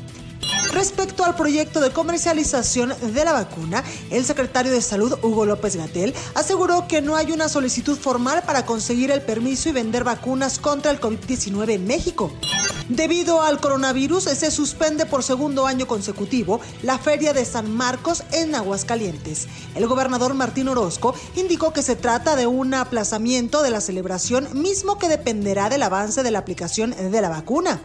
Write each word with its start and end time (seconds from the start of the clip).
Respecto 0.71 1.25
al 1.25 1.35
proyecto 1.35 1.81
de 1.81 1.91
comercialización 1.91 2.93
de 3.01 3.25
la 3.25 3.33
vacuna, 3.33 3.83
el 4.11 4.23
secretario 4.23 4.71
de 4.71 4.81
Salud, 4.81 5.17
Hugo 5.23 5.45
López 5.45 5.75
Gatel, 5.75 6.13
aseguró 6.35 6.87
que 6.87 7.01
no 7.01 7.15
hay 7.15 7.31
una 7.31 7.49
solicitud 7.49 7.97
formal 7.97 8.43
para 8.45 8.65
conseguir 8.65 9.09
el 9.09 9.21
permiso 9.21 9.69
y 9.69 9.71
vender 9.71 10.03
vacunas 10.03 10.59
contra 10.59 10.91
el 10.91 11.01
COVID-19 11.01 11.71
en 11.71 11.87
México. 11.87 12.31
Debido 12.89 13.43
al 13.43 13.61
coronavirus, 13.61 14.23
se 14.23 14.49
suspende 14.49 15.05
por 15.05 15.21
segundo 15.21 15.67
año 15.67 15.85
consecutivo 15.85 16.59
la 16.81 16.97
Feria 16.97 17.33
de 17.33 17.45
San 17.45 17.71
Marcos 17.71 18.23
en 18.31 18.55
Aguascalientes. 18.55 19.47
El 19.75 19.85
gobernador 19.85 20.33
Martín 20.33 20.69
Orozco 20.69 21.13
indicó 21.35 21.71
que 21.71 21.83
se 21.83 21.95
trata 21.95 22.35
de 22.35 22.47
un 22.47 22.73
aplazamiento 22.73 23.61
de 23.61 23.69
la 23.69 23.79
celebración 23.79 24.47
mismo 24.59 24.97
que 24.97 25.07
dependerá 25.07 25.69
del 25.69 25.83
avance 25.83 26.23
de 26.23 26.31
la 26.31 26.39
aplicación 26.39 26.95
de 27.11 27.21
la 27.21 27.29
vacuna. 27.29 27.79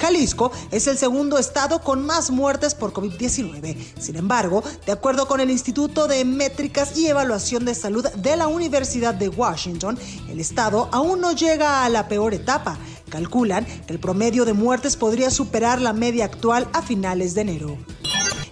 Jalisco 0.00 0.50
es 0.72 0.88
el 0.88 0.98
segundo 0.98 1.38
estado 1.38 1.80
con 1.80 2.04
más 2.04 2.27
muertes 2.30 2.74
por 2.74 2.92
COVID-19. 2.92 3.76
Sin 3.98 4.16
embargo, 4.16 4.62
de 4.86 4.92
acuerdo 4.92 5.26
con 5.26 5.40
el 5.40 5.50
Instituto 5.50 6.06
de 6.06 6.24
Métricas 6.24 6.96
y 6.96 7.06
Evaluación 7.06 7.64
de 7.64 7.74
Salud 7.74 8.06
de 8.06 8.36
la 8.36 8.48
Universidad 8.48 9.14
de 9.14 9.28
Washington, 9.28 9.98
el 10.28 10.40
estado 10.40 10.88
aún 10.92 11.20
no 11.20 11.32
llega 11.32 11.84
a 11.84 11.88
la 11.88 12.08
peor 12.08 12.34
etapa. 12.34 12.78
Calculan 13.08 13.64
que 13.64 13.92
el 13.92 14.00
promedio 14.00 14.44
de 14.44 14.52
muertes 14.52 14.96
podría 14.96 15.30
superar 15.30 15.80
la 15.80 15.92
media 15.92 16.24
actual 16.24 16.68
a 16.72 16.82
finales 16.82 17.34
de 17.34 17.40
enero. 17.40 17.97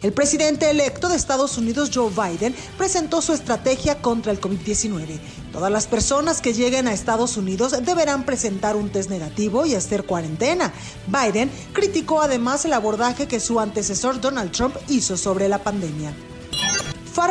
El 0.03 0.12
presidente 0.12 0.71
electo 0.71 1.09
de 1.09 1.17
Estados 1.17 1.57
Unidos, 1.59 1.91
Joe 1.93 2.11
Biden, 2.11 2.55
presentó 2.77 3.23
su 3.23 3.33
estrategia 3.33 4.03
contra 4.03 4.33
el 4.33 4.41
COVID-19. 4.41 5.19
Todas 5.53 5.73
las 5.73 5.87
personas 5.87 6.41
que 6.41 6.53
lleguen 6.53 6.87
a 6.87 6.93
Estados 6.93 7.37
Unidos 7.37 7.73
deberán 7.84 8.25
presentar 8.25 8.77
un 8.77 8.91
test 8.91 9.11
negativo 9.11 9.65
y 9.65 9.75
hacer 9.75 10.05
cuarentena. 10.05 10.73
Biden 11.07 11.51
criticó 11.73 12.21
además 12.21 12.65
el 12.65 12.75
abordaje 12.75 13.27
que 13.27 13.41
su 13.41 13.59
antecesor 13.59 14.21
Donald 14.21 14.53
Trump 14.53 14.77
hizo 14.89 15.17
sobre 15.17 15.49
la 15.49 15.59
pandemia 15.59 16.15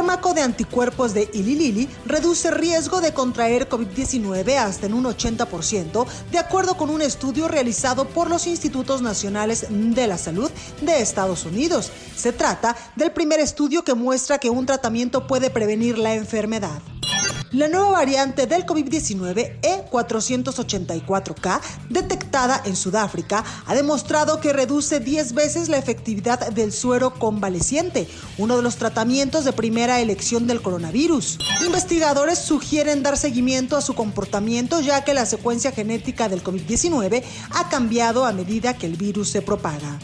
fármaco 0.06 0.36
de 0.36 0.42
anticuerpos 0.44 1.16
de 1.16 1.32
Ililili 1.34 1.90
reduce 2.06 2.52
riesgo 2.52 3.02
de 3.02 3.12
contraer 3.12 3.68
COVID-19 3.68 4.56
hasta 4.56 4.86
en 4.86 4.94
un 4.94 5.06
80%, 5.06 6.06
de 6.32 6.38
acuerdo 6.38 6.78
con 6.78 6.92
un 6.92 7.02
estudio 7.02 7.48
realizado 7.48 8.08
por 8.10 8.30
los 8.30 8.46
Institutos 8.46 9.02
Nacionales 9.02 9.66
de 9.68 10.06
la 10.06 10.20
Salud 10.20 10.52
de 10.82 11.02
Estados 11.02 11.44
Unidos. 11.46 11.92
Se 12.16 12.32
trata 12.32 12.76
del 12.96 13.14
primer 13.14 13.40
estudio 13.40 13.84
que 13.84 13.96
muestra 13.96 14.38
que 14.38 14.52
un 14.52 14.68
tratamiento 14.68 15.26
puede 15.26 15.50
prevenir 15.50 15.98
la 15.98 16.14
enfermedad. 16.14 16.84
La 17.56 17.70
nueva 17.70 17.92
variante 17.92 18.48
del 18.48 18.66
COVID-19 18.66 19.62
E484K, 19.62 21.62
detectada 21.90 22.62
en 22.66 22.76
Sudáfrica, 22.76 23.46
ha 23.66 23.74
demostrado 23.74 24.42
que 24.42 24.52
reduce 24.52 25.00
10 25.00 25.32
veces 25.32 25.70
la 25.70 25.78
efectividad 25.78 26.52
del 26.52 26.74
suero 26.74 27.14
convaleciente, 27.14 28.10
uno 28.38 28.58
de 28.58 28.62
los 28.62 28.76
tratamientos 28.76 29.46
de 29.46 29.54
primera 29.54 30.02
elección 30.02 30.48
del 30.48 30.62
coronavirus. 30.62 31.40
Investigadores 31.66 32.40
sugieren 32.40 33.04
dar 33.04 33.16
seguimiento 33.16 33.78
a 33.78 33.82
su 33.82 33.94
comportamiento 33.94 34.82
ya 34.82 35.06
que 35.06 35.14
la 35.14 35.26
secuencia 35.26 35.72
genética 35.72 36.28
del 36.28 36.44
COVID-19 36.44 37.24
ha 37.52 37.70
cambiado 37.70 38.26
a 38.26 38.34
medida 38.34 38.78
que 38.78 38.88
el 38.88 38.98
virus 38.98 39.30
se 39.30 39.42
propaga. 39.42 39.98